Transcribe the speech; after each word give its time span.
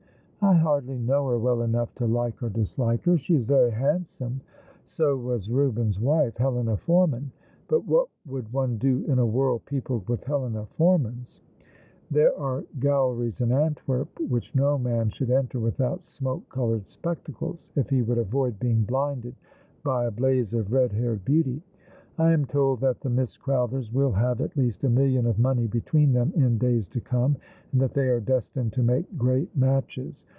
""I 0.43 0.53
hardly 0.55 0.97
know 0.97 1.27
her 1.29 1.37
well 1.37 1.61
enough 1.61 1.93
to 1.95 2.07
like 2.07 2.41
or 2.41 2.49
dislike 2.49 3.03
her. 3.03 3.15
She 3.15 3.35
is 3.35 3.45
very 3.45 3.69
handsome."" 3.69 4.41
So 4.97 5.15
was 5.15 5.47
Eubens' 5.47 5.99
wife, 5.99 6.35
Helena 6.37 6.77
Forman; 6.77 7.29
but 7.67 7.85
what 7.85 8.07
would 8.25 8.51
one 8.51 8.79
do 8.79 9.05
in 9.07 9.19
a 9.19 9.25
world 9.25 9.61
peopled 9.67 10.09
with 10.09 10.23
Helena 10.23 10.65
Formans? 10.79 11.41
There 12.09 12.35
are 12.39 12.65
galleries 12.79 13.39
in 13.41 13.51
Antwerp 13.51 14.09
which 14.19 14.55
no 14.55 14.79
man 14.79 15.11
should 15.11 15.29
enter 15.29 15.59
without 15.59 16.05
smoke 16.05 16.49
coloured 16.49 16.87
spectacles, 16.89 17.67
if 17.75 17.91
he 17.91 18.01
would 18.01 18.17
avoid 18.17 18.57
being 18.59 18.81
blinded 18.81 19.33
^' 19.35 19.35
Oh 19.35 19.37
Moment 19.37 19.85
One 19.85 19.93
and 19.93 20.07
Infinite!''' 20.07 20.15
49 20.15 20.15
by 20.15 20.15
a 20.15 20.15
blaze 20.17 20.53
of 20.55 20.73
red 20.73 20.91
haired 20.93 21.23
beauty. 21.23 21.61
I 22.17 22.31
am 22.33 22.45
told 22.45 22.79
that 22.79 22.99
the 23.01 23.09
Miss 23.11 23.37
Growth 23.37 23.73
ers 23.73 23.93
will 23.93 24.11
have, 24.13 24.41
at 24.41 24.57
least, 24.57 24.83
a 24.83 24.89
million 24.89 25.27
of 25.27 25.37
money 25.37 25.67
between 25.67 26.13
them 26.13 26.33
in 26.35 26.57
days 26.57 26.87
to 26.89 26.99
come, 26.99 27.37
and 27.71 27.79
that 27.79 27.93
they 27.93 28.07
are 28.07 28.19
destined 28.19 28.73
to 28.73 28.81
make 28.83 29.17
great 29.19 29.55
matches. 29.55 30.13